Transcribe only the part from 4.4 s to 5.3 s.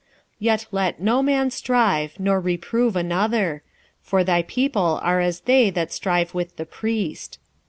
people are